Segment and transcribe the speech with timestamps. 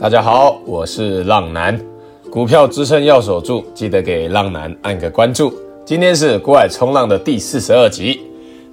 [0.00, 1.76] 大家好，我是浪男，
[2.30, 5.52] 股票支撑要守住，记得给浪男按个关注。
[5.84, 8.20] 今天是股海冲浪的第四十二集。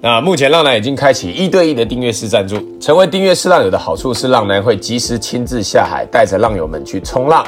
[0.00, 7.44] 那目前浪男已经开启一对一的订阅式赞助，成为订阅式浪友的好处是，浪男会及时亲自下海，带着浪友们去冲浪。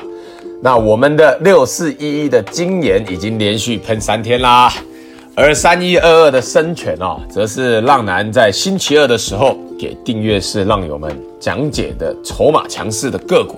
[0.61, 4.73] 那我们的六四一一的晶炎已经连续喷三天啦，
[5.41, 13.55] 而三一二二的深全哦，则是浪男在星期二的时候给订阅式浪友们讲解的筹码强势的个股，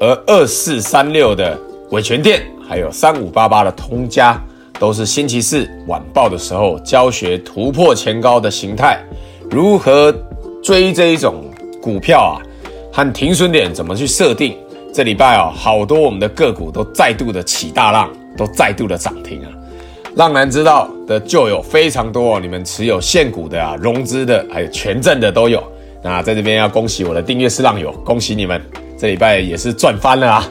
[0.00, 1.54] 而二四三六的
[1.90, 4.42] 伟诠电还有三五八八的通家。
[4.78, 8.98] 都是星期四晚报的时候教学突破前高的形态，
[9.50, 10.14] 如何
[10.62, 11.44] 追这一种
[11.80, 12.36] 股票啊，
[12.92, 14.56] 和停损点怎么去设定？
[14.94, 19.48] 这礼拜啊，好多我们的个股都再度的起大浪，都再度的涨停啊。
[20.16, 25.62] 浪男知道的就有非常多，你们持有现股的啊，融资的，还有权证的都有。
[26.02, 28.58] 那在这边要恭喜我的订阅式浪友，恭喜你们，
[28.96, 30.50] 这礼拜也是赚翻了啊。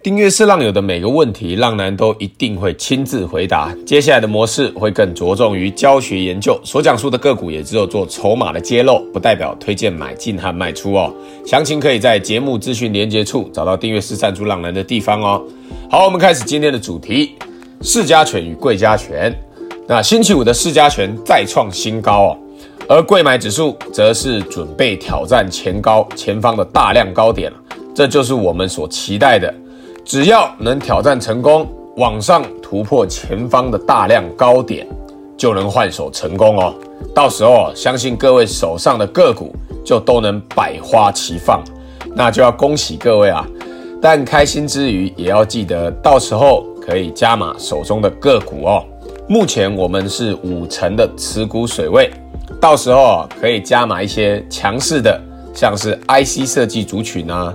[0.00, 3.74] 订阅式浪友的每个问题，浪男都一定会亲自回答。
[3.84, 11.12] 接下来的模式会更着重于教学研究，所讲述的个股也只有做筹码的揭露，不代表推荐买进和卖出哦。
[11.44, 15.42] 详情可以在节目资讯连接处找到订阅式赞助浪男的地方哦。
[15.90, 17.34] 好，我们开始今天的主题：
[17.80, 19.34] 市加权与贵加权。
[19.86, 22.38] 那星期五的市加权再创新高哦，
[22.88, 27.52] 而贵买指数则是准备挑战前高前方的大量高点，
[27.94, 29.52] 这就是我们所期待的。
[30.04, 34.86] 只要能挑战成功，往上突破前方的大量高点，
[35.36, 36.74] 就能换手成功哦。
[37.14, 41.62] 到时候，相信各位手上的个股就都能百花齐放，
[42.14, 43.46] 那就要恭喜各位啊！
[44.00, 48.82] 但开心之余，也要记得到时候可以加码手中的个股哦。
[49.28, 52.10] 目前我们是五成的持股水位，
[52.58, 55.20] 到时候可以加码一些强势的，
[55.54, 57.54] 像是 IC 设计族群啊。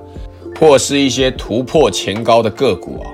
[0.59, 3.09] 或是一些突破前高的个股啊，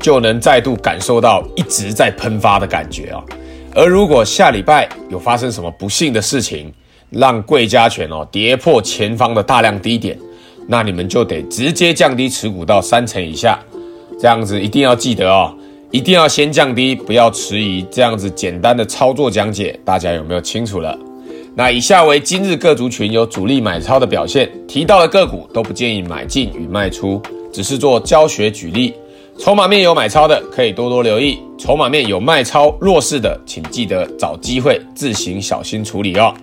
[0.00, 3.22] 就能再度感受到一直在喷发的感觉啊。
[3.74, 6.72] 而如果下礼拜有发生什么不幸的事情，
[7.10, 10.18] 让贵加权哦跌破前方的大量低点，
[10.66, 13.60] 那你们就得直接降低持股到三成以下。
[14.20, 15.54] 这样子一定要记得哦，
[15.90, 17.84] 一定要先降低，不要迟疑。
[17.90, 20.98] 这样子简单的操作讲解，大家有没有清楚了？
[21.54, 27.20] 那以下为今日各族群有主力买超的表现，提到的个股都不建议买进与卖出，
[27.52, 28.94] 只是做教学举例。
[29.38, 36.34] 筹码面有买超的可以多多留意，筹码面有卖超弱势的，请记得找机会自行小心处理哦。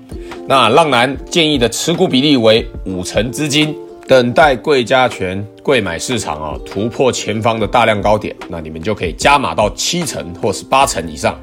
[0.48, 3.76] 那浪男建议的持股比例为五成资金，
[4.08, 11.36] 等待贵加权贵买市场哦突破前方的大量高点，那你们就可以加码到七成或是八成以上。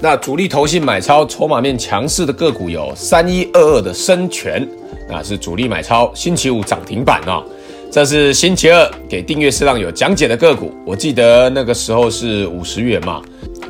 [0.00, 4.66] 那主力投信买超筹码面强势的个股有三一二二的深全，
[5.08, 7.42] 那是主力买超，星期五涨停板啊、
[7.90, 13.20] 这是星期二给订阅式浪友讲解的个股，我记得那个时候是五十元嘛。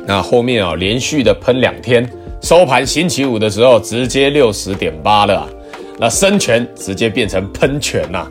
[0.05, 2.09] 那后面啊、连续的喷两天，
[2.41, 5.49] 收盘星期五的时候直接六十点八了，
[5.97, 8.27] 那深泉直接变成喷泉呐。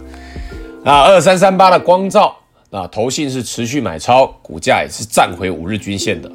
[0.85, 2.35] 那二三三八的光照，
[2.71, 6.31] 那投信是持续买超，股价也是站回五日均线的。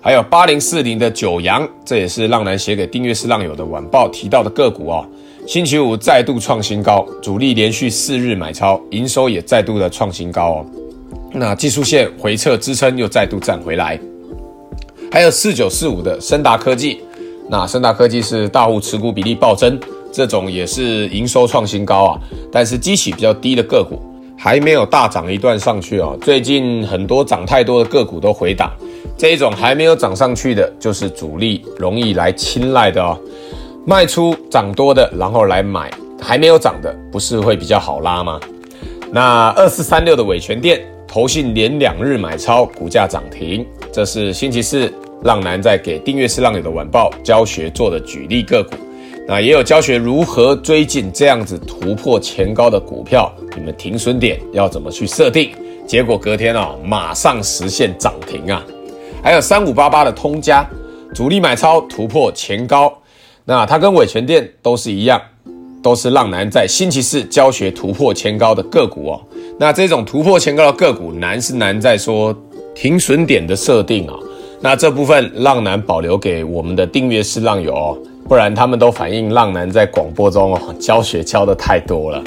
[0.00, 5.06] 还有八零四零的九阳，这也是浪男写给订阅式浪友的晚报提到的个股哦。
[5.46, 10.66] 星期五再度创新高，主力连续四日买超，营收也再度的创新高哦。
[11.32, 13.98] 那技术线回撤支撑又再度站回来。
[15.10, 17.00] 还有四九四五的升达科技，
[17.48, 19.78] 那升达科技是大户持股比例暴增，
[20.12, 22.20] 这种也是营收创新高啊，
[22.52, 23.98] 但是基起比较低的个股
[24.36, 26.16] 还没有大涨一段上去哦。
[26.20, 28.70] 最近很多涨太多的个股都回档。
[29.16, 33.18] 这一种还没有涨上去的，就是主力容易来青睐的哦。
[33.86, 35.90] 卖出涨多的，然后来买
[36.20, 38.38] 还没有涨的，不是会比较好拉吗？
[39.12, 43.64] 那二四三六的伟诠电，投信连两日买超，股价涨停。
[43.92, 44.92] 这是星期四
[45.22, 48.76] 浪男在给订阅式浪友的晚报教学做的举例个股。
[49.26, 55.50] 那也有教学如何追进这样子突破前高的股票，你们停损点要怎么去设定？
[55.86, 58.64] 结果隔天啊、哦，马上实现涨停啊！
[59.22, 60.68] 还有三五八八的通家，
[61.14, 62.92] 主力买超突破前高，
[63.44, 65.20] 那它跟伟诠电都是一样，
[65.82, 69.20] 都是浪男在星期四教学突破前高的个股哦。
[69.58, 72.36] 那这种突破前高的个股，难是难在说
[72.74, 74.14] 停损点的设定啊、
[74.60, 77.98] 那这部分浪男保留给我们的订阅式浪友哦，
[78.28, 82.22] 不然他们都反映浪男在广播中哦教学教的太多了。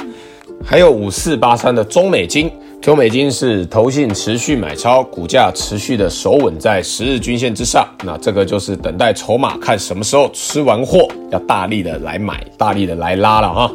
[0.64, 2.50] 还有五四八三的中美金。
[2.82, 7.84] 中美金是投信持续买超，股价持续的守稳在十日均线之上。
[8.04, 13.72] 那这个就是等待筹码，看什么时候吃完货，要大力的来买，大力的来拉了哈。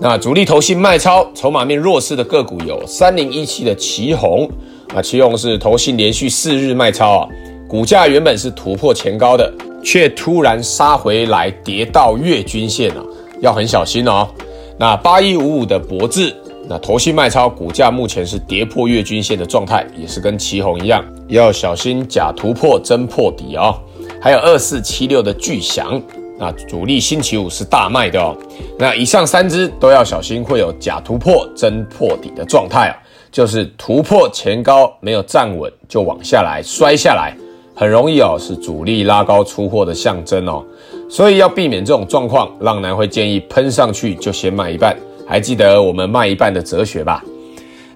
[0.00, 4.48] 那主力投信卖超，筹码面弱势的个股有三零一七的奇鋐
[4.94, 7.28] 啊，奇鋐是投信连续四日卖超啊，
[7.68, 9.52] 股价原本是突破前高的，
[9.86, 13.04] 却突然杀回来，跌到月均线啊，
[13.40, 14.28] 要很小心哦。
[14.76, 16.34] 那八一五五的博智，
[16.68, 23.80] 那投信卖超，股价目前是跌破月均线的状态，也是跟旗红一样，要小心假突破真破底哦。
[24.20, 26.02] 还有二四七六的巨翔。
[26.38, 28.36] 那主力星期五是大卖的哦，
[28.78, 32.94] 那以上三只都要小心会有假突破真破底的状态啊，
[33.30, 37.34] 就是突破前高没有站稳就往下来摔下来，
[37.76, 40.64] 很容易哦是主力拉高出货的象征哦，
[41.10, 44.96] 所以要避免这种状况，浪男会建议喷上去就先卖一半，
[45.28, 47.22] 还记得我们卖一半的哲学吧？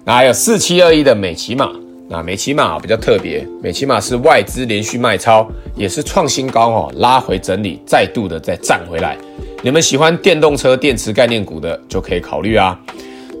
[0.05, 1.71] 那还有四七二一的美琪玛。
[2.07, 9.17] 那美琪玛比较特别，美琪玛是外资连续卖超，也是创新高哦，拉回整理，再度的再站回来。
[9.63, 12.77] 你们喜欢电动车电池概念股的，就可以考虑啊。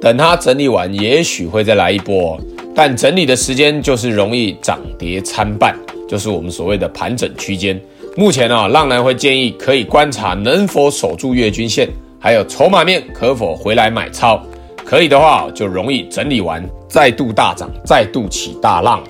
[0.01, 2.39] 等它整理完，也许会再来一波，
[2.73, 5.75] 但整理的时间就是容易涨跌参半，
[6.11, 7.79] 就是我们所谓的盘整区间。
[8.17, 11.87] 目前啊，浪男会建议可以观察能否守住月均线，
[12.19, 14.43] 还有筹码面可否回来买超。
[14.83, 19.01] 可以的话，就容易整理完，再度大涨，再度起大浪。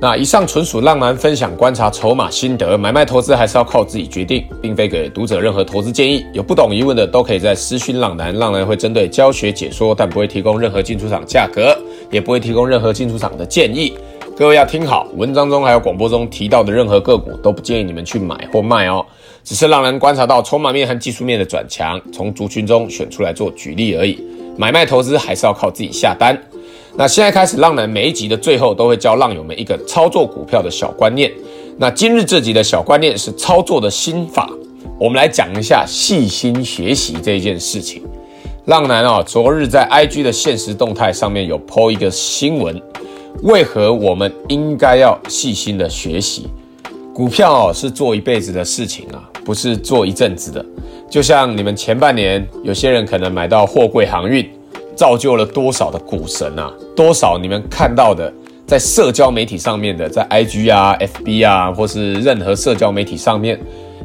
[0.00, 6.26] 那以上纯属浪男分享观察筹码心得，买卖投资还是要靠自己决定，并非给读者任何投资建议。
[6.32, 11.78] 有不懂疑问的都可以在私讯浪男，浪男会针对教学解说，但不会提供任何进出场价格，
[12.10, 13.94] 也不会提供任何进出场的建议。
[14.36, 19.06] 各位要听好，文章中还有广播中提到的任何个股都不建议你们去买或卖哦，
[19.44, 24.18] 只是浪男观察到筹码面和技术面的转强，从族群中选出来做举例而已。
[24.56, 26.36] 买卖投资还是要靠自己下单。
[26.96, 31.30] 那现在开始，浪男每一集的最后都会教浪友们一个操作股票的小观念。
[31.78, 34.50] 那今日这集的小观念是操作的心法，
[34.98, 38.02] 我们来讲一下细心学习这件事情。
[38.64, 42.80] 浪男啊，昨日在 IG 的限时动态上面有 po 一个新闻，
[43.42, 46.48] 为何我们应该要细心的学习？
[47.12, 50.64] 股票哦，是做一辈子的事情啊，不是做一阵子的。
[51.10, 54.48] 就像你们前半年，有些人可能买到货柜航运，
[54.96, 56.72] 造就了多少的股神啊？
[56.96, 58.32] 多少你们看到的，
[58.66, 63.60] 在社交媒体上面的，在 IG 啊、FB 啊，或是任何社交媒体上面，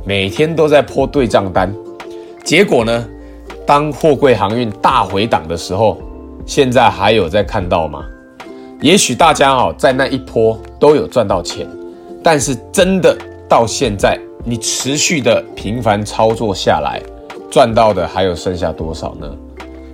[0.05, 1.73] 每天都在破对账单。
[2.43, 3.07] 结果呢，
[3.65, 5.97] 当货柜航运大回档的时候，
[6.45, 8.05] 现在还有在看到吗？
[8.81, 11.67] 也许大家哦，在那一波都有赚到钱，
[12.23, 13.17] 但是真的
[13.47, 14.17] 到现在。
[14.45, 17.01] 你持续的频繁操作下来，
[17.51, 19.29] 赚到的还有剩下多少呢？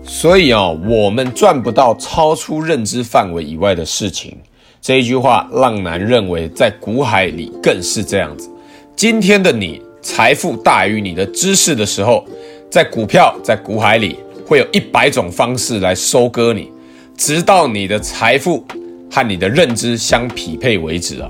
[0.03, 4.37] 所以哦，我们赚不到超出认知范围以外的事情。
[4.79, 8.47] 这一句话，浪男认为在股海里更是这样子。
[8.95, 12.23] 今天的你，财富大于你的知识的时候，
[12.69, 14.15] 在股票，在股海里，
[14.45, 16.71] 会有一百种方式来收割你，
[17.17, 18.65] 直到你的财富
[19.11, 21.29] 和你的认知相匹配为止啊。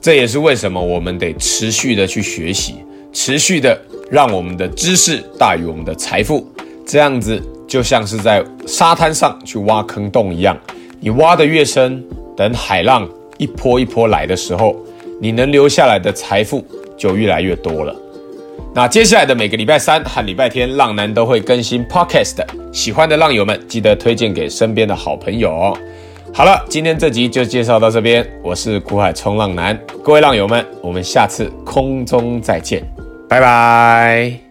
[0.00, 2.74] 这也是为什么我们得持续的去学习，
[3.12, 6.46] 持续的让我们的知识大于我们的财富，
[6.86, 10.54] 这样子就像是在沙滩上去挖坑洞一样，
[11.00, 12.04] 你挖得越深，
[12.36, 13.08] 等海浪
[13.38, 14.76] 一波一波来的时候，
[15.20, 16.62] 你能留下来的财富
[16.98, 17.96] 就越来越多了。
[18.74, 25.76] 那接下来的每个礼拜三和礼拜天，浪男都会更新 Podcast，喜欢的浪友们记得推荐给身边的好朋友。
[26.32, 28.28] 好了，今天这集就介绍到这边。
[28.42, 32.82] 我是苦海冲浪男，各位浪友们，我们下次空中再见，
[33.28, 34.43] 拜拜。